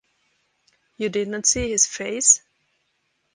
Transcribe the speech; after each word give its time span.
You 0.97 1.09
did 1.09 1.27
not 1.27 1.45
see 1.45 1.69
his 1.69 1.85
face? 1.85 2.41